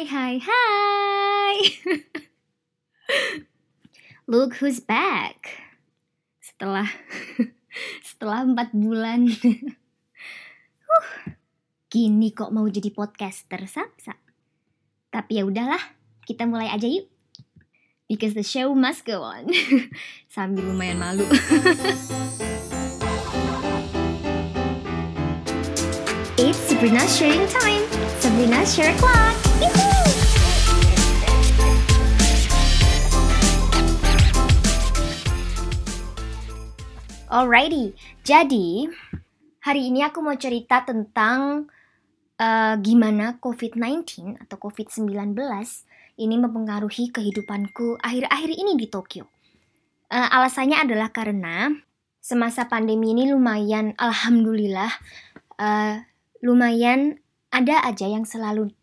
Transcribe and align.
Hai 0.00 0.08
hai 0.08 0.36
hai 0.40 1.56
Look 4.32 4.56
who's 4.56 4.80
back. 4.80 5.60
Setelah 6.40 6.88
Setelah 8.08 8.48
empat 8.48 8.72
bulan. 8.72 9.28
Huh, 10.88 11.36
Gini 11.92 12.32
kok 12.32 12.48
mau 12.48 12.64
jadi 12.64 12.88
podcaster 12.88 13.60
Sapsa. 13.68 14.16
Tapi 15.12 15.36
ya 15.36 15.44
udahlah 15.44 15.92
Kita 16.24 16.48
mulai 16.48 16.72
aja 16.72 16.88
yuk. 16.88 17.04
Because 18.08 18.32
the 18.32 18.40
show 18.40 18.72
must 18.72 19.04
go 19.04 19.20
on. 19.20 19.52
Sambil 20.32 20.64
lumayan 20.64 20.96
malu. 20.96 21.28
It's 26.40 26.72
Sabrina 26.72 27.04
sharing 27.04 27.44
time. 27.52 27.84
Sabrina 28.16 28.64
share 28.64 28.96
clock. 28.96 29.89
Alrighty, 37.30 37.94
jadi 38.26 38.90
hari 39.62 39.94
ini 39.94 40.02
aku 40.02 40.18
mau 40.18 40.34
cerita 40.34 40.82
tentang 40.82 41.70
uh, 42.42 42.74
gimana 42.82 43.38
COVID-19 43.38 44.34
atau 44.34 44.58
COVID-19 44.58 45.38
ini 46.18 46.34
mempengaruhi 46.42 47.14
kehidupanku 47.14 48.02
akhir-akhir 48.02 48.50
ini 48.50 48.74
di 48.74 48.90
Tokyo. 48.90 49.30
Uh, 50.10 50.26
alasannya 50.26 50.82
adalah 50.82 51.14
karena 51.14 51.70
semasa 52.18 52.66
pandemi 52.66 53.14
ini 53.14 53.30
lumayan, 53.30 53.94
alhamdulillah, 53.94 54.90
uh, 55.62 56.02
lumayan 56.42 57.22
ada 57.54 57.78
aja 57.86 58.10
yang 58.10 58.26
selalu 58.26 58.74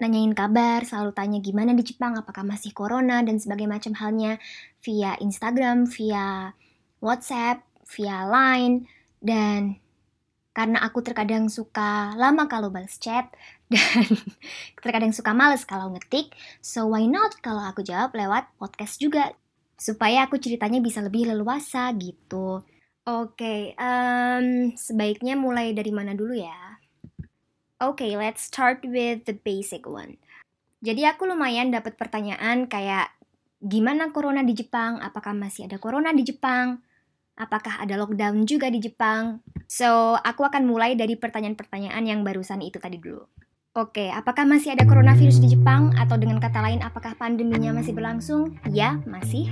nanyain 0.00 0.32
kabar, 0.32 0.80
selalu 0.88 1.12
tanya 1.12 1.44
gimana 1.44 1.76
di 1.76 1.84
Jepang, 1.84 2.16
apakah 2.16 2.40
masih 2.40 2.72
corona 2.72 3.20
dan 3.20 3.36
sebagainya 3.36 3.76
macam 3.76 3.92
halnya 4.00 4.40
via 4.80 5.12
Instagram, 5.20 5.84
via 5.92 6.56
WhatsApp, 7.04 7.71
via 7.96 8.24
Line 8.26 8.88
dan 9.22 9.78
karena 10.52 10.84
aku 10.84 11.00
terkadang 11.00 11.48
suka 11.48 12.12
lama 12.20 12.44
kalau 12.44 12.68
balas 12.68 13.00
chat 13.00 13.32
dan 13.72 14.04
terkadang 14.76 15.16
suka 15.16 15.32
males 15.32 15.64
kalau 15.64 15.88
ngetik, 15.96 16.36
so 16.60 16.92
why 16.92 17.08
not 17.08 17.32
kalau 17.40 17.64
aku 17.64 17.80
jawab 17.80 18.12
lewat 18.12 18.52
podcast 18.60 19.00
juga 19.00 19.32
supaya 19.80 20.28
aku 20.28 20.36
ceritanya 20.36 20.78
bisa 20.78 21.00
lebih 21.00 21.32
leluasa 21.32 21.88
gitu. 21.96 22.60
Oke, 23.02 23.34
okay, 23.34 23.60
um, 23.80 24.70
sebaiknya 24.78 25.34
mulai 25.34 25.74
dari 25.74 25.90
mana 25.90 26.14
dulu 26.14 26.38
ya? 26.38 26.78
Okay, 27.82 28.14
let's 28.14 28.46
start 28.46 28.86
with 28.86 29.26
the 29.26 29.34
basic 29.34 29.90
one. 29.90 30.20
Jadi 30.86 31.02
aku 31.02 31.26
lumayan 31.26 31.74
dapat 31.74 31.98
pertanyaan 31.98 32.70
kayak 32.70 33.10
gimana 33.58 34.14
corona 34.14 34.46
di 34.46 34.54
Jepang? 34.54 35.02
Apakah 35.02 35.34
masih 35.34 35.66
ada 35.66 35.82
corona 35.82 36.14
di 36.14 36.22
Jepang? 36.22 36.78
Apakah 37.32 37.80
ada 37.80 37.96
lockdown 37.96 38.44
juga 38.44 38.68
di 38.68 38.76
Jepang? 38.76 39.40
So, 39.64 40.20
aku 40.20 40.44
akan 40.44 40.68
mulai 40.68 40.92
dari 40.92 41.16
pertanyaan-pertanyaan 41.16 42.04
yang 42.04 42.20
barusan 42.20 42.60
itu 42.60 42.76
tadi 42.76 43.00
dulu. 43.00 43.24
Oke, 43.72 44.12
apakah 44.12 44.44
masih 44.44 44.76
ada 44.76 44.84
coronavirus 44.84 45.40
di 45.40 45.56
Jepang? 45.56 45.96
Atau 45.96 46.20
dengan 46.20 46.36
kata 46.36 46.60
lain, 46.60 46.84
apakah 46.84 47.16
pandeminya 47.16 47.72
masih 47.72 47.96
berlangsung? 47.96 48.60
Ya, 48.68 49.00
masih. 49.08 49.48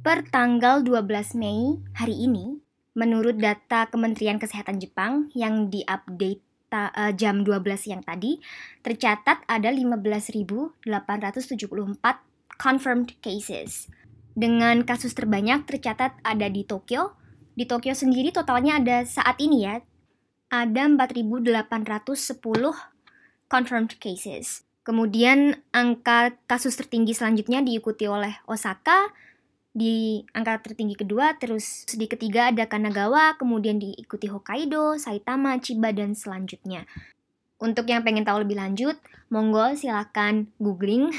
Per 0.00 0.24
tanggal 0.32 0.80
12 0.80 1.36
Mei 1.36 1.76
hari 1.92 2.16
ini, 2.16 2.64
menurut 2.96 3.36
data 3.36 3.84
Kementerian 3.92 4.40
Kesehatan 4.40 4.80
Jepang 4.80 5.28
yang 5.36 5.68
diupdate 5.68 6.40
ta, 6.72 6.88
uh, 6.96 7.12
jam 7.12 7.44
12 7.44 7.60
siang 7.76 8.00
tadi, 8.00 8.40
tercatat 8.80 9.44
ada 9.44 9.68
15.874 9.68 10.88
confirmed 12.56 13.20
cases. 13.20 13.92
Dengan 14.34 14.86
kasus 14.86 15.12
terbanyak 15.12 15.66
tercatat 15.66 16.18
ada 16.22 16.46
di 16.46 16.62
Tokyo. 16.62 17.18
Di 17.54 17.66
Tokyo 17.66 17.92
sendiri 17.92 18.30
totalnya 18.30 18.78
ada 18.78 19.02
saat 19.04 19.36
ini 19.42 19.66
ya, 19.66 19.82
ada 20.50 20.82
4.810 20.86 22.40
confirmed 23.50 23.92
cases. 23.98 24.62
Kemudian 24.80 25.60
angka 25.70 26.34
kasus 26.48 26.74
tertinggi 26.74 27.12
selanjutnya 27.12 27.60
diikuti 27.60 28.08
oleh 28.08 28.32
Osaka 28.48 29.12
di 29.70 30.24
angka 30.34 30.66
tertinggi 30.66 30.98
kedua, 30.98 31.38
terus 31.38 31.86
di 31.94 32.10
ketiga 32.10 32.50
ada 32.50 32.66
Kanagawa, 32.66 33.38
kemudian 33.38 33.78
diikuti 33.78 34.26
Hokkaido, 34.26 34.98
Saitama, 34.98 35.54
Chiba, 35.62 35.94
dan 35.94 36.18
selanjutnya. 36.18 36.90
Untuk 37.60 37.86
yang 37.86 38.02
pengen 38.02 38.26
tahu 38.26 38.42
lebih 38.42 38.58
lanjut, 38.58 38.98
monggo 39.30 39.76
silakan 39.78 40.50
googling, 40.58 41.14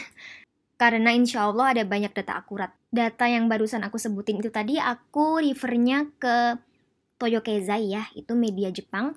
karena 0.82 1.16
insya 1.16 1.48
Allah 1.48 1.78
ada 1.78 1.84
banyak 1.88 2.12
data 2.12 2.36
akurat. 2.36 2.74
Data 2.92 3.24
yang 3.24 3.48
barusan 3.48 3.88
aku 3.88 3.96
sebutin 3.96 4.44
itu 4.44 4.52
tadi, 4.52 4.76
aku 4.76 5.40
refernya 5.40 6.12
ke 6.20 6.60
Toyokezai 7.16 7.88
ya, 7.88 8.04
itu 8.20 8.36
media 8.36 8.68
Jepang, 8.68 9.16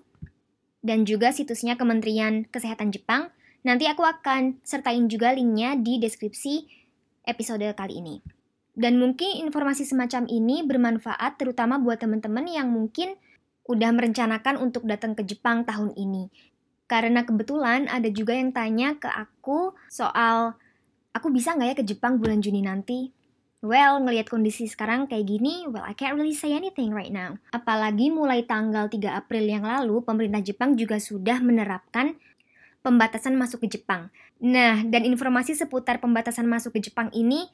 dan 0.79 1.03
juga 1.03 1.35
situsnya 1.35 1.75
Kementerian 1.75 2.47
Kesehatan 2.47 2.95
Jepang. 2.95 3.35
Nanti 3.67 3.91
aku 3.91 4.07
akan 4.07 4.63
sertain 4.63 5.11
juga 5.11 5.35
linknya 5.35 5.75
di 5.75 5.99
deskripsi 5.99 6.71
episode 7.27 7.65
kali 7.75 7.99
ini. 7.99 8.23
Dan 8.75 9.01
mungkin 9.01 9.43
informasi 9.43 9.89
semacam 9.89 10.29
ini 10.31 10.63
bermanfaat 10.63 11.41
terutama 11.41 11.81
buat 11.81 11.99
teman-teman 11.99 12.45
yang 12.47 12.71
mungkin 12.71 13.19
udah 13.65 13.91
merencanakan 13.97 14.61
untuk 14.61 14.85
datang 14.85 15.17
ke 15.17 15.25
Jepang 15.25 15.65
tahun 15.65 15.97
ini. 15.97 16.29
Karena 16.85 17.25
kebetulan 17.25 17.89
ada 17.89 18.13
juga 18.13 18.37
yang 18.37 18.53
tanya 18.53 19.01
ke 19.01 19.09
aku 19.09 19.73
soal 19.89 20.53
aku 21.17 21.33
bisa 21.33 21.57
nggak 21.57 21.69
ya 21.73 21.77
ke 21.81 21.85
Jepang 21.89 22.21
bulan 22.21 22.45
Juni 22.45 22.61
nanti? 22.61 23.24
Well, 23.65 23.97
ngelihat 24.05 24.29
kondisi 24.29 24.69
sekarang 24.69 25.09
kayak 25.09 25.25
gini, 25.25 25.65
well 25.73 25.81
I 25.81 25.97
can't 25.97 26.21
really 26.21 26.37
say 26.37 26.53
anything 26.53 26.93
right 26.93 27.09
now. 27.09 27.41
Apalagi 27.49 28.13
mulai 28.13 28.45
tanggal 28.45 28.93
3 28.93 29.01
April 29.17 29.49
yang 29.49 29.65
lalu, 29.65 30.05
pemerintah 30.05 30.45
Jepang 30.45 30.77
juga 30.77 31.01
sudah 31.01 31.41
menerapkan 31.41 32.13
pembatasan 32.85 33.33
masuk 33.41 33.65
ke 33.65 33.81
Jepang. 33.81 34.13
Nah, 34.45 34.85
dan 34.85 35.09
informasi 35.09 35.57
seputar 35.57 35.97
pembatasan 35.97 36.45
masuk 36.45 36.77
ke 36.77 36.93
Jepang 36.93 37.09
ini 37.17 37.49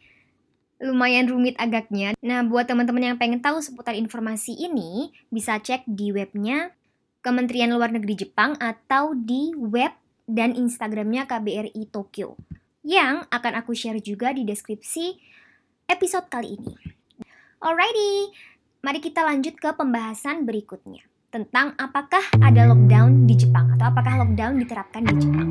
lumayan 0.83 1.31
rumit 1.31 1.55
agaknya. 1.63 2.19
Nah, 2.19 2.43
buat 2.43 2.67
teman-teman 2.67 3.15
yang 3.15 3.17
pengen 3.21 3.39
tahu 3.39 3.63
seputar 3.63 3.95
informasi 3.95 4.59
ini, 4.59 5.15
bisa 5.31 5.63
cek 5.63 5.87
di 5.87 6.11
webnya 6.11 6.75
Kementerian 7.23 7.71
Luar 7.71 7.95
Negeri 7.95 8.19
Jepang 8.27 8.59
atau 8.59 9.15
di 9.15 9.55
web 9.55 9.95
dan 10.27 10.59
Instagramnya 10.59 11.31
KBRI 11.31 11.87
Tokyo 11.87 12.35
yang 12.81 13.29
akan 13.29 13.53
aku 13.61 13.77
share 13.77 14.01
juga 14.01 14.33
di 14.33 14.49
deskripsi 14.49 15.21
episode 15.91 16.31
kali 16.31 16.55
ini. 16.55 16.75
Alrighty, 17.59 18.31
mari 18.87 19.03
kita 19.03 19.27
lanjut 19.27 19.59
ke 19.59 19.75
pembahasan 19.75 20.47
berikutnya 20.47 21.03
tentang 21.35 21.75
apakah 21.83 22.23
ada 22.39 22.71
lockdown 22.71 23.27
di 23.27 23.35
Jepang 23.35 23.75
atau 23.75 23.91
apakah 23.91 24.23
lockdown 24.23 24.63
diterapkan 24.63 25.03
di 25.11 25.15
Jepang. 25.19 25.49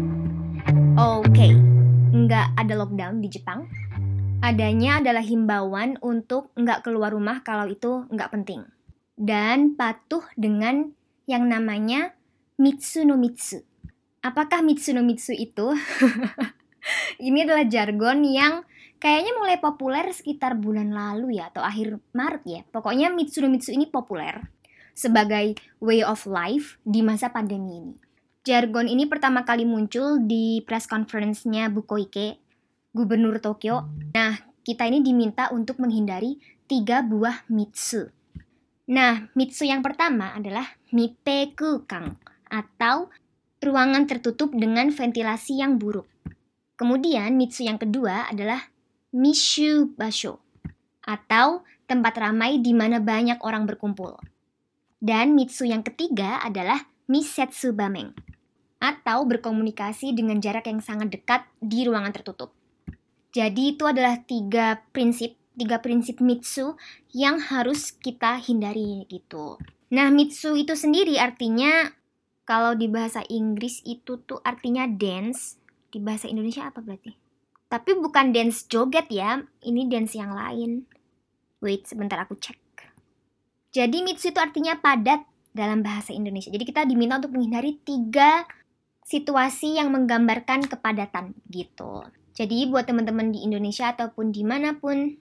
Oke, 0.95 1.27
okay, 1.27 1.51
nggak 2.16 2.55
ada 2.55 2.73
lockdown 2.79 3.19
di 3.19 3.27
Jepang, 3.27 3.67
Adanya 4.39 5.03
adalah 5.03 5.19
himbauan 5.19 6.00
untuk 6.00 6.56
nggak 6.56 6.88
keluar 6.88 7.11
rumah 7.11 7.44
kalau 7.44 7.67
itu 7.67 8.07
nggak 8.07 8.31
penting. 8.31 8.63
Dan 9.19 9.75
patuh 9.75 10.23
dengan 10.39 10.95
yang 11.27 11.51
namanya 11.51 12.16
Mitsu 12.56 13.03
no 13.03 13.19
Mitsu. 13.19 13.59
Apakah 14.23 14.63
Mitsu 14.63 14.95
no 14.95 15.03
Mitsu 15.03 15.35
itu? 15.35 15.75
Ini 17.27 17.44
adalah 17.44 17.67
jargon 17.67 18.23
yang 18.23 18.63
kayaknya 19.00 19.34
mulai 19.40 19.58
populer 19.58 20.12
sekitar 20.12 20.60
bulan 20.60 20.92
lalu 20.92 21.40
ya 21.40 21.50
atau 21.50 21.64
akhir 21.64 21.98
Maret 22.12 22.44
ya. 22.46 22.62
Pokoknya 22.70 23.10
Mitsu 23.10 23.42
no 23.42 23.50
Mitsu 23.50 23.72
ini 23.72 23.88
populer 23.88 24.44
sebagai 24.92 25.56
way 25.80 26.04
of 26.04 26.28
life 26.28 26.76
di 26.84 27.00
masa 27.00 27.32
pandemi 27.32 27.80
ini. 27.80 27.94
Jargon 28.44 28.92
ini 28.92 29.08
pertama 29.08 29.48
kali 29.48 29.64
muncul 29.64 30.20
di 30.24 30.60
press 30.68 30.88
conference-nya 30.88 31.72
Bukoike 31.72 32.40
Gubernur 32.92 33.40
Tokyo. 33.40 33.88
Nah, 34.12 34.36
kita 34.63 34.88
ini 34.88 35.00
diminta 35.00 35.48
untuk 35.56 35.80
menghindari 35.80 36.40
tiga 36.68 37.00
buah 37.00 37.48
mitsu. 37.48 38.12
Nah, 38.90 39.30
mitsu 39.38 39.69
yang 39.69 39.86
pertama 39.86 40.34
adalah 40.34 40.66
kang 41.86 42.18
atau 42.50 43.13
ruangan 43.62 44.04
tertutup 44.10 44.50
dengan 44.56 44.90
ventilasi 44.90 45.62
yang 45.62 45.78
buruk. 45.78 46.10
Kemudian 46.80 47.38
mitsu 47.38 47.68
yang 47.68 47.78
kedua 47.78 48.25
adalah 48.31 48.72
mishu 49.09 49.94
basho 49.97 50.39
atau 51.03 51.65
tempat 51.89 52.13
ramai 52.21 52.61
di 52.61 52.71
mana 52.77 53.01
banyak 53.01 53.41
orang 53.41 53.65
berkumpul. 53.65 54.17
Dan 55.00 55.33
mitsu 55.33 55.65
yang 55.65 55.81
ketiga 55.81 56.44
adalah 56.44 56.85
misetsu 57.09 57.73
bameng 57.73 58.13
atau 58.79 59.27
berkomunikasi 59.27 60.15
dengan 60.15 60.39
jarak 60.39 60.69
yang 60.69 60.79
sangat 60.79 61.11
dekat 61.11 61.41
di 61.59 61.83
ruangan 61.83 62.15
tertutup. 62.15 62.56
Jadi 63.29 63.77
itu 63.77 63.83
adalah 63.85 64.21
tiga 64.25 64.81
prinsip, 64.89 65.38
tiga 65.53 65.77
prinsip 65.83 66.17
Mitsu 66.23 66.73
yang 67.13 67.38
harus 67.38 67.94
kita 67.94 68.39
hindari 68.41 69.06
gitu. 69.11 69.59
Nah, 69.94 70.09
Mitsu 70.09 70.57
itu 70.57 70.73
sendiri 70.73 71.17
artinya 71.21 71.94
kalau 72.50 72.73
di 72.73 72.89
bahasa 72.89 73.21
Inggris 73.29 73.85
itu 73.85 74.17
tuh 74.25 74.41
artinya 74.41 74.89
dance 74.89 75.61
Di 75.89 75.97
bahasa 75.97 76.29
Indonesia 76.29 76.69
apa 76.69 76.85
berarti? 76.85 77.29
Tapi 77.69 77.94
bukan 78.01 78.33
dance 78.33 78.66
joget 78.66 79.06
ya, 79.13 79.45
ini 79.62 79.86
dance 79.86 80.18
yang 80.18 80.33
lain. 80.33 80.89
Wait, 81.62 81.86
sebentar 81.86 82.18
aku 82.18 82.33
cek. 82.33 82.57
Jadi 83.69 84.01
mitsu 84.01 84.33
itu 84.33 84.42
artinya 84.42 84.74
padat 84.81 85.21
dalam 85.54 85.86
bahasa 85.86 86.10
Indonesia. 86.10 86.50
Jadi 86.50 86.66
kita 86.66 86.81
diminta 86.89 87.21
untuk 87.21 87.38
menghindari 87.38 87.77
tiga 87.86 88.42
situasi 89.06 89.77
yang 89.77 89.94
menggambarkan 89.94 90.66
kepadatan 90.66 91.38
gitu. 91.50 92.06
Jadi 92.33 92.66
buat 92.69 92.89
teman-teman 92.89 93.30
di 93.30 93.45
Indonesia 93.45 93.94
ataupun 93.94 94.33
di 94.33 94.42
mana 94.42 94.74
pun 94.77 95.13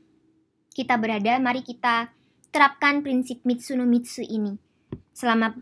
kita 0.73 0.97
berada, 0.97 1.37
mari 1.37 1.61
kita 1.61 2.09
terapkan 2.49 3.05
prinsip 3.05 3.45
Mitsu 3.45 3.77
no 3.77 3.85
Mitsu 3.85 4.25
ini 4.25 4.57
selama 5.13 5.53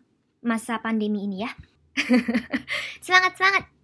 masa 0.44 0.78
pandemi 0.78 1.26
ini 1.26 1.42
ya. 1.42 1.50
semangat, 3.04 3.34
semangat! 3.40 3.75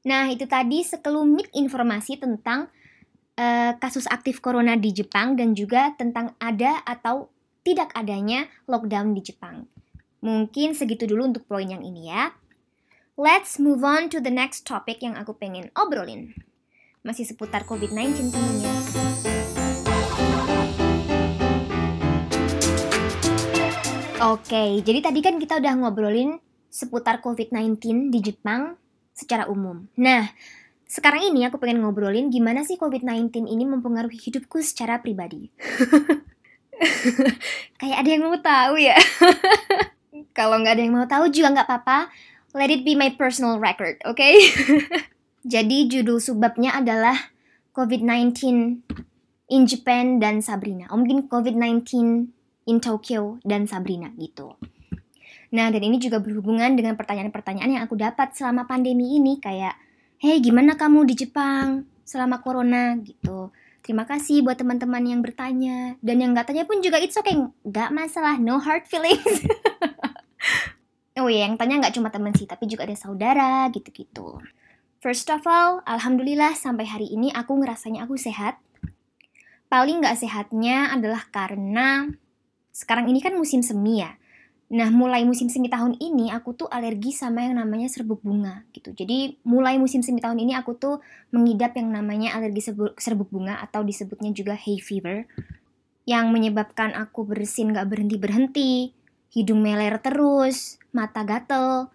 Nah, 0.00 0.32
itu 0.32 0.48
tadi 0.48 0.80
sekelumit 0.80 1.52
informasi 1.52 2.16
tentang 2.16 2.72
uh, 3.36 3.76
kasus 3.76 4.08
aktif 4.08 4.40
corona 4.40 4.72
di 4.72 4.96
Jepang 4.96 5.36
dan 5.36 5.52
juga 5.52 5.92
tentang 6.00 6.32
ada 6.40 6.80
atau 6.88 7.28
tidak 7.60 7.92
adanya 7.92 8.48
lockdown 8.64 9.12
di 9.12 9.20
Jepang. 9.20 9.68
Mungkin 10.24 10.72
segitu 10.72 11.04
dulu 11.04 11.28
untuk 11.28 11.44
poin 11.44 11.68
yang 11.68 11.84
ini 11.84 12.08
ya. 12.08 12.32
Let's 13.20 13.60
move 13.60 13.84
on 13.84 14.08
to 14.08 14.24
the 14.24 14.32
next 14.32 14.64
topic 14.64 15.04
yang 15.04 15.20
aku 15.20 15.36
pengen 15.36 15.68
obrolin. 15.76 16.32
Masih 17.04 17.28
seputar 17.28 17.68
COVID-19 17.68 18.32
tentunya. 18.32 18.72
Oke, 24.20 24.80
jadi 24.80 25.00
tadi 25.04 25.20
kan 25.20 25.36
kita 25.36 25.60
udah 25.60 25.76
ngobrolin 25.80 26.40
seputar 26.72 27.20
COVID-19 27.20 28.08
di 28.08 28.20
Jepang 28.24 28.80
secara 29.20 29.44
umum. 29.52 29.84
Nah, 30.00 30.32
sekarang 30.88 31.28
ini 31.28 31.44
aku 31.44 31.60
pengen 31.60 31.84
ngobrolin 31.84 32.32
gimana 32.32 32.64
sih 32.64 32.80
COVID-19 32.80 33.46
ini 33.46 33.68
mempengaruhi 33.68 34.16
hidupku 34.16 34.64
secara 34.64 34.98
pribadi. 34.98 35.52
Kayak 37.78 37.96
ada 38.00 38.08
yang 38.08 38.22
mau 38.24 38.40
tahu 38.40 38.74
ya? 38.80 38.96
Kalau 40.38 40.58
nggak 40.58 40.74
ada 40.74 40.82
yang 40.82 40.94
mau 40.96 41.06
tahu 41.06 41.28
juga 41.28 41.52
nggak 41.54 41.68
apa-apa. 41.68 41.98
Let 42.56 42.74
it 42.74 42.82
be 42.82 42.98
my 42.98 43.14
personal 43.14 43.62
record, 43.62 44.02
oke? 44.02 44.18
Okay? 44.18 44.50
Jadi 45.52 45.86
judul 45.86 46.18
subbabnya 46.18 46.74
adalah 46.74 47.14
COVID-19 47.76 48.34
in 49.54 49.62
Japan 49.70 50.18
dan 50.18 50.42
Sabrina. 50.42 50.90
Oh, 50.90 50.98
mungkin 50.98 51.30
COVID-19 51.30 51.86
in 52.66 52.76
Tokyo 52.82 53.38
dan 53.46 53.70
Sabrina 53.70 54.10
gitu. 54.18 54.58
Nah, 55.50 55.66
dan 55.70 55.82
ini 55.82 55.98
juga 55.98 56.22
berhubungan 56.22 56.78
dengan 56.78 56.94
pertanyaan-pertanyaan 56.94 57.70
yang 57.78 57.82
aku 57.82 57.98
dapat 57.98 58.38
selama 58.38 58.70
pandemi 58.70 59.18
ini 59.18 59.42
kayak, 59.42 59.74
"Hey, 60.22 60.38
gimana 60.38 60.78
kamu 60.78 61.02
di 61.10 61.14
Jepang 61.26 61.90
selama 62.06 62.38
corona?" 62.38 62.94
gitu. 63.02 63.50
Terima 63.80 64.06
kasih 64.06 64.46
buat 64.46 64.54
teman-teman 64.60 65.02
yang 65.02 65.20
bertanya 65.24 65.98
dan 65.98 66.22
yang 66.22 66.30
nggak 66.36 66.52
tanya 66.52 66.68
pun 66.68 66.78
juga 66.84 67.00
it's 67.02 67.18
okay, 67.18 67.34
nggak 67.66 67.90
masalah, 67.90 68.38
no 68.38 68.62
hard 68.62 68.86
feelings. 68.86 69.42
oh 71.18 71.26
iya, 71.26 71.50
yang 71.50 71.58
tanya 71.58 71.82
nggak 71.82 71.98
cuma 71.98 72.12
teman 72.14 72.30
sih, 72.36 72.46
tapi 72.46 72.70
juga 72.70 72.86
ada 72.86 72.94
saudara 72.94 73.66
gitu-gitu. 73.74 74.38
First 75.00 75.32
of 75.32 75.48
all, 75.48 75.80
alhamdulillah 75.88 76.52
sampai 76.54 76.84
hari 76.84 77.08
ini 77.08 77.32
aku 77.32 77.56
ngerasanya 77.56 78.04
aku 78.04 78.20
sehat. 78.20 78.60
Paling 79.72 80.04
nggak 80.04 80.20
sehatnya 80.20 80.92
adalah 80.92 81.24
karena 81.32 82.04
sekarang 82.68 83.08
ini 83.08 83.24
kan 83.24 83.32
musim 83.32 83.64
semi 83.64 84.04
ya. 84.04 84.20
Nah, 84.70 84.86
mulai 84.94 85.26
musim 85.26 85.50
semi 85.50 85.66
tahun 85.66 85.98
ini 85.98 86.30
aku 86.30 86.54
tuh 86.54 86.70
alergi 86.70 87.10
sama 87.10 87.42
yang 87.42 87.58
namanya 87.58 87.90
serbuk 87.90 88.22
bunga 88.22 88.62
gitu. 88.70 88.94
Jadi, 88.94 89.42
mulai 89.42 89.82
musim 89.82 89.98
semi 89.98 90.22
tahun 90.22 90.38
ini 90.38 90.54
aku 90.54 90.78
tuh 90.78 91.02
mengidap 91.34 91.74
yang 91.74 91.90
namanya 91.90 92.38
alergi 92.38 92.70
serbuk 92.94 93.34
bunga 93.34 93.58
atau 93.58 93.82
disebutnya 93.82 94.30
juga 94.30 94.54
hay 94.54 94.78
fever 94.78 95.26
yang 96.06 96.30
menyebabkan 96.30 96.94
aku 96.94 97.26
bersin 97.26 97.74
gak 97.74 97.90
berhenti-berhenti, 97.90 98.94
hidung 99.34 99.58
meler 99.58 99.98
terus, 99.98 100.78
mata 100.94 101.26
gatel. 101.26 101.90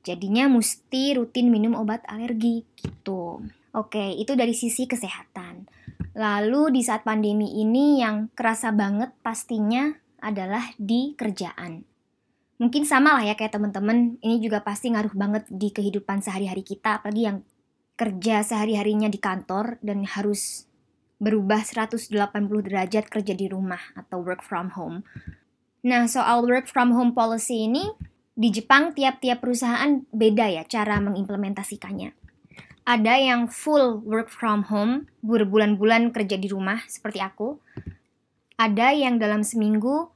Jadinya 0.00 0.48
mesti 0.48 1.16
rutin 1.16 1.52
minum 1.52 1.76
obat 1.76 2.04
alergi 2.08 2.64
gitu. 2.80 3.44
Oke, 3.76 4.16
itu 4.16 4.32
dari 4.32 4.56
sisi 4.56 4.88
kesehatan. 4.88 5.68
Lalu 6.16 6.80
di 6.80 6.82
saat 6.84 7.04
pandemi 7.04 7.60
ini 7.60 8.00
yang 8.00 8.32
kerasa 8.32 8.72
banget 8.72 9.12
pastinya 9.20 9.92
adalah 10.24 10.72
di 10.80 11.12
kerjaan. 11.12 11.97
Mungkin 12.58 12.82
sama 12.82 13.14
lah 13.14 13.24
ya 13.24 13.34
kayak 13.38 13.54
temen-temen, 13.54 14.18
ini 14.18 14.42
juga 14.42 14.66
pasti 14.66 14.90
ngaruh 14.90 15.14
banget 15.14 15.46
di 15.46 15.70
kehidupan 15.70 16.18
sehari-hari 16.18 16.66
kita, 16.66 16.98
apalagi 16.98 17.22
yang 17.30 17.38
kerja 17.94 18.42
sehari-harinya 18.42 19.06
di 19.06 19.18
kantor 19.22 19.78
dan 19.78 20.02
harus 20.02 20.66
berubah 21.22 21.62
180 21.62 22.10
derajat 22.66 23.10
kerja 23.10 23.34
di 23.34 23.46
rumah 23.46 23.82
atau 23.94 24.22
work 24.22 24.42
from 24.42 24.74
home. 24.74 25.06
Nah, 25.86 26.10
soal 26.10 26.42
work 26.46 26.66
from 26.66 26.94
home 26.94 27.14
policy 27.14 27.70
ini, 27.70 27.86
di 28.38 28.50
Jepang 28.54 28.94
tiap-tiap 28.94 29.42
perusahaan 29.42 30.02
beda 30.14 30.46
ya 30.50 30.62
cara 30.66 31.02
mengimplementasikannya. 31.02 32.14
Ada 32.86 33.14
yang 33.18 33.50
full 33.50 34.02
work 34.02 34.30
from 34.30 34.66
home, 34.66 35.10
berbulan-bulan 35.26 36.14
kerja 36.14 36.38
di 36.38 36.48
rumah 36.50 36.82
seperti 36.86 37.18
aku. 37.22 37.58
Ada 38.58 38.94
yang 38.94 39.18
dalam 39.18 39.42
seminggu 39.46 40.10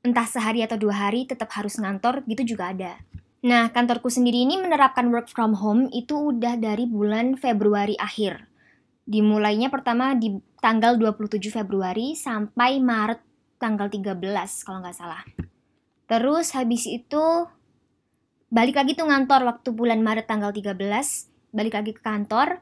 entah 0.00 0.24
sehari 0.24 0.64
atau 0.64 0.80
dua 0.80 1.08
hari 1.08 1.28
tetap 1.28 1.52
harus 1.52 1.76
ngantor 1.76 2.24
gitu 2.24 2.56
juga 2.56 2.72
ada. 2.72 2.96
Nah, 3.40 3.72
kantorku 3.72 4.12
sendiri 4.12 4.44
ini 4.44 4.60
menerapkan 4.60 5.08
work 5.08 5.32
from 5.32 5.56
home 5.56 5.88
itu 5.96 6.32
udah 6.32 6.60
dari 6.60 6.84
bulan 6.84 7.40
Februari 7.40 7.96
akhir. 7.96 8.44
Dimulainya 9.08 9.72
pertama 9.72 10.12
di 10.12 10.36
tanggal 10.60 11.00
27 11.00 11.40
Februari 11.48 12.12
sampai 12.12 12.78
Maret 12.78 13.20
tanggal 13.56 13.88
13 13.88 14.20
kalau 14.64 14.84
nggak 14.84 14.96
salah. 14.96 15.24
Terus 16.04 16.52
habis 16.52 16.84
itu 16.84 17.48
balik 18.52 18.76
lagi 18.76 18.92
tuh 18.92 19.08
ngantor 19.08 19.46
waktu 19.46 19.68
bulan 19.72 20.04
Maret 20.04 20.28
tanggal 20.28 20.52
13, 20.52 20.76
balik 21.54 21.74
lagi 21.80 21.92
ke 21.96 22.02
kantor, 22.02 22.60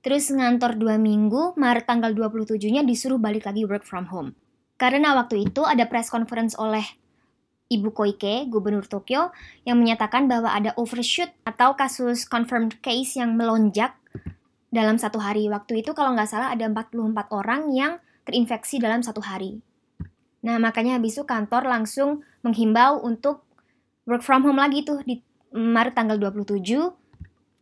terus 0.00 0.32
ngantor 0.32 0.78
dua 0.78 0.96
minggu, 0.96 1.52
Maret 1.58 1.84
tanggal 1.84 2.16
27-nya 2.16 2.86
disuruh 2.86 3.20
balik 3.20 3.44
lagi 3.44 3.66
work 3.68 3.84
from 3.84 4.08
home. 4.08 4.32
Karena 4.74 5.14
waktu 5.14 5.46
itu 5.46 5.62
ada 5.62 5.86
press 5.86 6.10
conference 6.10 6.58
oleh 6.58 6.82
Ibu 7.70 7.94
Koike, 7.94 8.50
Gubernur 8.50 8.84
Tokyo, 8.84 9.32
yang 9.64 9.80
menyatakan 9.80 10.28
bahwa 10.28 10.52
ada 10.52 10.76
overshoot 10.76 11.32
atau 11.48 11.78
kasus 11.78 12.28
confirmed 12.28 12.78
case 12.84 13.16
yang 13.16 13.38
melonjak 13.38 13.96
dalam 14.74 14.98
satu 14.98 15.22
hari. 15.22 15.46
Waktu 15.46 15.80
itu 15.86 15.94
kalau 15.94 16.12
nggak 16.12 16.28
salah 16.28 16.50
ada 16.52 16.66
44 16.66 17.30
orang 17.30 17.70
yang 17.72 17.92
terinfeksi 18.26 18.82
dalam 18.82 19.00
satu 19.00 19.22
hari. 19.22 19.62
Nah, 20.44 20.60
makanya 20.60 21.00
habis 21.00 21.16
itu 21.16 21.24
kantor 21.24 21.64
langsung 21.64 22.20
menghimbau 22.44 23.00
untuk 23.00 23.46
work 24.04 24.20
from 24.20 24.44
home 24.44 24.60
lagi 24.60 24.84
tuh 24.84 25.00
di 25.00 25.24
Maret 25.54 25.96
tanggal 25.96 26.20
27 26.20 26.60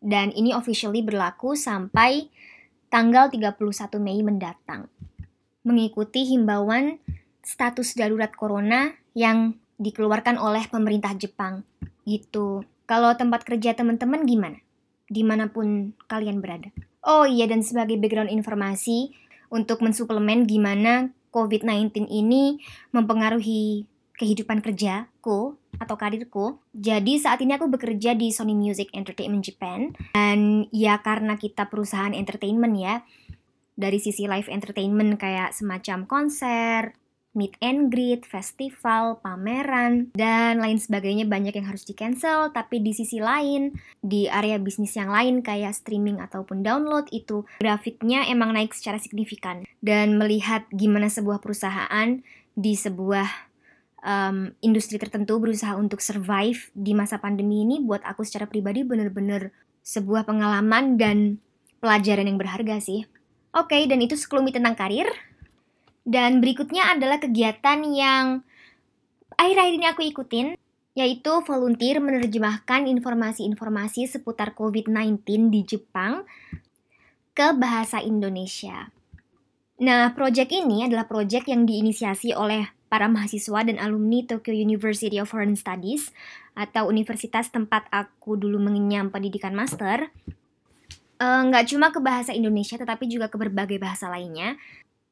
dan 0.02 0.34
ini 0.34 0.50
officially 0.50 1.04
berlaku 1.04 1.54
sampai 1.54 2.26
tanggal 2.90 3.30
31 3.30 3.54
Mei 4.02 4.18
mendatang 4.25 4.90
mengikuti 5.62 6.26
himbauan 6.26 6.99
status 7.42 7.95
darurat 7.99 8.31
corona 8.35 8.95
yang 9.14 9.59
dikeluarkan 9.78 10.38
oleh 10.38 10.66
pemerintah 10.71 11.14
Jepang 11.19 11.66
gitu. 12.07 12.62
Kalau 12.87 13.14
tempat 13.14 13.47
kerja 13.47 13.75
teman-teman 13.75 14.26
gimana? 14.26 14.59
Di 15.07 15.23
mana 15.26 15.50
pun 15.50 15.95
kalian 16.07 16.38
berada. 16.38 16.71
Oh 17.02 17.26
iya 17.26 17.50
dan 17.50 17.66
sebagai 17.66 17.99
background 17.99 18.31
informasi 18.31 19.11
untuk 19.50 19.83
mensuplemen 19.83 20.47
gimana 20.47 21.11
COVID-19 21.35 22.07
ini 22.07 22.62
mempengaruhi 22.95 23.90
kehidupan 24.23 24.62
kerjaku 24.62 25.59
atau 25.81 25.97
karirku. 25.99 26.62
Jadi 26.71 27.19
saat 27.19 27.42
ini 27.42 27.59
aku 27.59 27.66
bekerja 27.66 28.14
di 28.14 28.31
Sony 28.31 28.54
Music 28.54 28.92
Entertainment 28.95 29.42
Japan 29.42 29.90
dan 30.14 30.71
ya 30.71 31.00
karena 31.02 31.35
kita 31.35 31.66
perusahaan 31.66 32.14
entertainment 32.14 32.76
ya, 32.78 33.02
dari 33.82 33.98
sisi 33.98 34.30
live 34.30 34.46
entertainment 34.46 35.18
kayak 35.18 35.50
semacam 35.50 36.06
konser, 36.06 36.94
meet 37.32 37.56
and 37.64 37.88
greet, 37.88 38.28
festival, 38.28 39.18
pameran, 39.24 40.12
dan 40.12 40.60
lain 40.60 40.76
sebagainya 40.76 41.24
banyak 41.24 41.56
yang 41.56 41.66
harus 41.66 41.82
di 41.88 41.96
cancel. 41.96 42.52
Tapi 42.52 42.78
di 42.84 42.92
sisi 42.92 43.18
lain, 43.18 43.72
di 43.98 44.28
area 44.28 44.60
bisnis 44.60 44.94
yang 44.94 45.08
lain 45.10 45.40
kayak 45.40 45.72
streaming 45.72 46.20
ataupun 46.20 46.60
download 46.60 47.08
itu 47.10 47.48
grafiknya 47.58 48.28
emang 48.28 48.52
naik 48.52 48.76
secara 48.76 49.00
signifikan. 49.00 49.64
Dan 49.80 50.20
melihat 50.20 50.68
gimana 50.70 51.08
sebuah 51.08 51.40
perusahaan 51.40 52.20
di 52.52 52.76
sebuah 52.76 53.26
um, 54.04 54.52
industri 54.60 55.00
tertentu 55.00 55.40
berusaha 55.40 55.72
untuk 55.72 56.04
survive 56.04 56.68
di 56.76 56.92
masa 56.92 57.16
pandemi 57.16 57.64
ini 57.64 57.80
buat 57.80 58.04
aku 58.04 58.28
secara 58.28 58.44
pribadi 58.44 58.84
bener-bener 58.84 59.56
sebuah 59.82 60.28
pengalaman 60.28 61.00
dan 61.00 61.40
pelajaran 61.82 62.28
yang 62.28 62.38
berharga 62.38 62.78
sih. 62.78 63.08
Oke, 63.52 63.76
okay, 63.76 63.82
dan 63.85 64.00
itu 64.00 64.16
sekelumit 64.16 64.56
tentang 64.56 64.73
karir. 64.73 65.09
Dan 66.02 66.40
berikutnya 66.40 66.97
adalah 66.97 67.21
kegiatan 67.21 67.85
yang 67.85 68.40
akhir-akhir 69.37 69.75
ini 69.76 69.87
aku 69.87 70.02
ikutin. 70.02 70.49
yaitu 70.92 71.32
volunteer 71.49 72.04
menerjemahkan 72.04 72.85
informasi-informasi 72.85 74.12
seputar 74.12 74.52
COVID-19 74.52 75.49
di 75.49 75.64
Jepang 75.64 76.28
ke 77.32 77.56
bahasa 77.56 78.04
Indonesia. 78.04 78.92
Nah, 79.80 80.12
proyek 80.12 80.52
ini 80.52 80.85
adalah 80.85 81.09
proyek 81.09 81.49
yang 81.49 81.64
diinisiasi 81.64 82.37
oleh 82.37 82.68
para 82.92 83.09
mahasiswa 83.09 83.64
dan 83.64 83.80
alumni 83.80 84.21
Tokyo 84.28 84.52
University 84.52 85.16
of 85.16 85.32
Foreign 85.32 85.56
Studies 85.56 86.12
atau 86.52 86.92
universitas 86.92 87.49
tempat 87.49 87.88
aku 87.88 88.37
dulu 88.37 88.61
mengenyam 88.61 89.09
pendidikan 89.09 89.56
master. 89.56 90.12
Eh, 91.22 91.40
nggak 91.46 91.64
uh, 91.64 91.68
cuma 91.70 91.86
ke 91.94 92.02
bahasa 92.02 92.34
Indonesia, 92.34 92.74
tetapi 92.74 93.06
juga 93.06 93.30
ke 93.30 93.38
berbagai 93.38 93.78
bahasa 93.78 94.10
lainnya. 94.10 94.58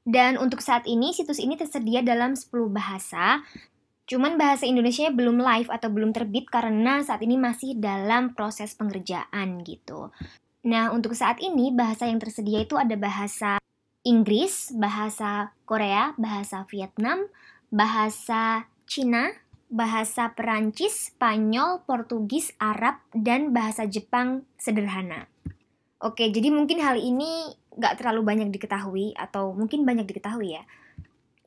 Dan 0.03 0.35
untuk 0.43 0.59
saat 0.59 0.83
ini, 0.91 1.15
situs 1.15 1.39
ini 1.39 1.55
tersedia 1.55 2.03
dalam 2.03 2.35
10 2.35 2.51
bahasa, 2.67 3.47
Cuman 4.11 4.35
bahasa 4.35 4.67
Indonesia 4.67 5.07
belum 5.07 5.39
live 5.39 5.71
atau 5.71 5.87
belum 5.87 6.11
terbit 6.11 6.51
karena 6.51 6.99
saat 6.99 7.23
ini 7.23 7.39
masih 7.39 7.79
dalam 7.79 8.35
proses 8.35 8.75
pengerjaan 8.75 9.63
gitu. 9.63 10.11
Nah, 10.67 10.91
untuk 10.91 11.15
saat 11.15 11.39
ini 11.39 11.71
bahasa 11.71 12.11
yang 12.11 12.19
tersedia 12.19 12.67
itu 12.67 12.75
ada 12.75 12.99
bahasa 12.99 13.63
Inggris, 14.03 14.75
bahasa 14.75 15.55
Korea, 15.63 16.11
bahasa 16.19 16.67
Vietnam, 16.75 17.31
bahasa 17.71 18.67
Cina, 18.83 19.31
bahasa 19.71 20.35
Perancis, 20.35 21.15
Spanyol, 21.15 21.87
Portugis, 21.87 22.51
Arab, 22.59 22.99
dan 23.15 23.55
bahasa 23.55 23.87
Jepang 23.87 24.43
sederhana. 24.59 25.30
Oke, 26.01 26.33
jadi 26.33 26.49
mungkin 26.49 26.81
hal 26.81 26.97
ini 26.97 27.53
nggak 27.77 28.01
terlalu 28.01 28.25
banyak 28.25 28.49
diketahui 28.51 29.13
atau 29.15 29.53
mungkin 29.53 29.85
banyak 29.85 30.09
diketahui 30.09 30.57
ya 30.57 30.65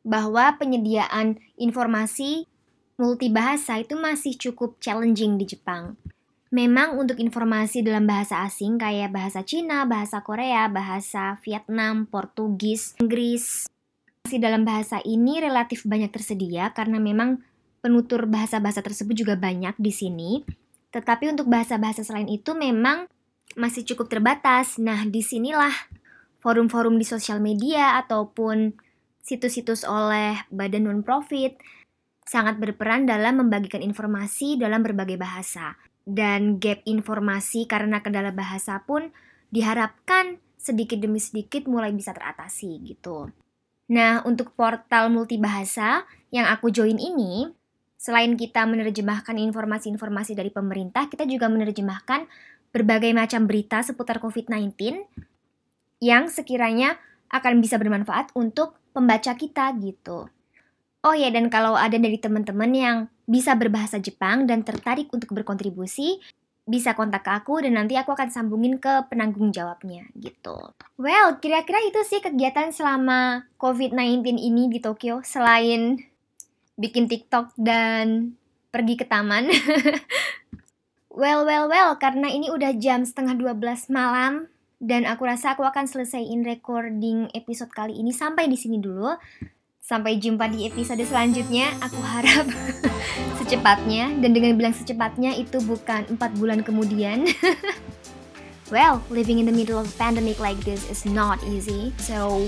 bahwa 0.03 0.53
penyediaan 0.59 1.39
informasi 1.55 2.45
multibahasa 2.99 3.81
itu 3.81 3.97
masih 3.97 4.35
cukup 4.37 4.77
challenging 4.77 5.39
di 5.39 5.47
Jepang. 5.47 5.97
Memang 6.53 7.01
untuk 7.01 7.17
informasi 7.17 7.81
dalam 7.81 8.05
bahasa 8.05 8.45
asing 8.45 8.77
kayak 8.77 9.09
bahasa 9.09 9.41
Cina, 9.41 9.89
bahasa 9.89 10.21
Korea, 10.21 10.69
bahasa 10.69 11.41
Vietnam, 11.41 12.05
Portugis, 12.05 12.93
Inggris, 13.01 13.65
masih 14.21 14.37
dalam 14.37 14.61
bahasa 14.61 15.01
ini 15.01 15.41
relatif 15.41 15.81
banyak 15.81 16.13
tersedia 16.13 16.69
karena 16.77 17.01
memang 17.01 17.41
penutur 17.81 18.29
bahasa-bahasa 18.29 18.85
tersebut 18.85 19.17
juga 19.17 19.33
banyak 19.33 19.73
di 19.81 19.89
sini. 19.89 20.31
Tetapi 20.93 21.33
untuk 21.33 21.49
bahasa-bahasa 21.49 22.05
selain 22.05 22.29
itu 22.29 22.53
memang 22.53 23.09
masih 23.55 23.87
cukup 23.87 24.09
terbatas. 24.09 24.77
Nah, 24.81 25.05
di 25.07 25.21
sinilah 25.21 25.73
forum-forum 26.43 26.99
di 26.99 27.05
sosial 27.07 27.39
media 27.39 27.99
ataupun 28.03 28.75
situs-situs 29.23 29.87
oleh 29.87 30.43
badan 30.51 30.91
non-profit 30.91 31.55
sangat 32.27 32.59
berperan 32.59 33.07
dalam 33.07 33.39
membagikan 33.39 33.79
informasi 33.79 34.59
dalam 34.59 34.83
berbagai 34.83 35.15
bahasa. 35.15 35.79
Dan 36.03 36.59
gap 36.59 36.83
informasi 36.83 37.63
karena 37.63 38.03
kendala 38.03 38.35
bahasa 38.35 38.83
pun 38.83 39.15
diharapkan 39.47 40.43
sedikit 40.59 40.99
demi 40.99 41.19
sedikit 41.19 41.63
mulai 41.67 41.95
bisa 41.95 42.11
teratasi 42.11 42.83
gitu. 42.83 43.31
Nah, 43.91 44.23
untuk 44.23 44.55
portal 44.55 45.11
multibahasa 45.11 46.07
yang 46.31 46.47
aku 46.47 46.71
join 46.71 46.95
ini, 46.95 47.51
selain 47.99 48.35
kita 48.35 48.63
menerjemahkan 48.67 49.35
informasi-informasi 49.35 50.35
dari 50.35 50.51
pemerintah, 50.51 51.07
kita 51.07 51.23
juga 51.23 51.47
menerjemahkan 51.47 52.27
berbagai 52.73 53.13
macam 53.13 53.45
berita 53.45 53.85
seputar 53.85 54.17
COVID-19 54.17 54.73
yang 56.01 56.27
sekiranya 56.27 56.97
akan 57.29 57.61
bisa 57.61 57.77
bermanfaat 57.79 58.33
untuk 58.33 58.75
pembaca 58.91 59.37
kita 59.37 59.71
gitu. 59.79 60.27
Oh 61.03 61.15
ya, 61.15 61.29
dan 61.29 61.47
kalau 61.53 61.77
ada 61.77 61.95
dari 61.95 62.17
teman-teman 62.17 62.71
yang 62.73 62.97
bisa 63.29 63.55
berbahasa 63.55 63.99
Jepang 63.99 64.49
dan 64.49 64.63
tertarik 64.65 65.11
untuk 65.11 65.31
berkontribusi, 65.31 66.19
bisa 66.63 66.95
kontak 66.95 67.27
ke 67.27 67.31
aku 67.31 67.59
dan 67.59 67.75
nanti 67.75 67.99
aku 67.99 68.15
akan 68.15 68.31
sambungin 68.31 68.79
ke 68.79 69.03
penanggung 69.11 69.51
jawabnya 69.51 70.07
gitu. 70.15 70.55
Well, 70.95 71.43
kira-kira 71.43 71.83
itu 71.83 71.99
sih 72.07 72.23
kegiatan 72.23 72.71
selama 72.71 73.51
COVID-19 73.59 74.39
ini 74.39 74.71
di 74.71 74.79
Tokyo 74.79 75.19
selain 75.27 75.99
bikin 76.79 77.11
TikTok 77.11 77.51
dan 77.59 78.39
pergi 78.71 78.95
ke 78.95 79.05
taman. 79.05 79.51
well, 81.13 81.45
well, 81.45 81.69
well, 81.69 81.95
karena 81.95 82.27
ini 82.27 82.49
udah 82.49 82.73
jam 82.81 83.05
setengah 83.05 83.37
12 83.37 83.93
malam 83.93 84.49
dan 84.83 85.07
aku 85.07 85.23
rasa 85.29 85.55
aku 85.55 85.63
akan 85.63 85.87
selesaiin 85.87 86.43
recording 86.43 87.31
episode 87.31 87.71
kali 87.71 87.95
ini 87.95 88.11
sampai 88.11 88.49
di 88.49 88.57
sini 88.59 88.81
dulu. 88.81 89.13
Sampai 89.83 90.15
jumpa 90.15 90.47
di 90.47 90.67
episode 90.67 90.99
selanjutnya. 91.03 91.71
Aku 91.83 91.99
harap 92.01 92.47
secepatnya 93.39 94.15
dan 94.19 94.31
dengan 94.31 94.55
bilang 94.55 94.75
secepatnya 94.75 95.35
itu 95.35 95.59
bukan 95.63 96.07
empat 96.07 96.35
bulan 96.39 96.63
kemudian. 96.63 97.27
well, 98.73 99.03
living 99.11 99.39
in 99.39 99.45
the 99.47 99.55
middle 99.55 99.77
of 99.77 99.87
pandemic 99.99 100.39
like 100.39 100.59
this 100.63 100.87
is 100.87 101.03
not 101.03 101.39
easy. 101.47 101.91
So, 101.99 102.47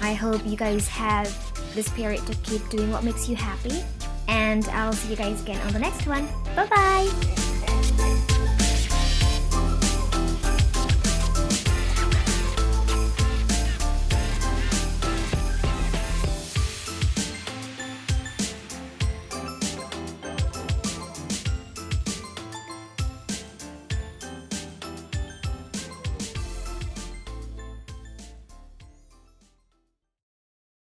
I 0.00 0.16
hope 0.16 0.40
you 0.48 0.56
guys 0.56 0.88
have 0.88 1.28
the 1.76 1.84
spirit 1.84 2.24
to 2.28 2.34
keep 2.44 2.64
doing 2.72 2.88
what 2.88 3.04
makes 3.04 3.28
you 3.28 3.36
happy. 3.36 3.84
And 4.24 4.64
I'll 4.72 4.96
see 4.96 5.12
you 5.12 5.20
guys 5.20 5.44
again 5.44 5.60
on 5.68 5.76
the 5.76 5.84
next 5.84 6.08
one. 6.08 6.24
Bye 6.56 6.64
bye. 6.72 7.43
Thank 7.96 8.30
you. 8.30 8.33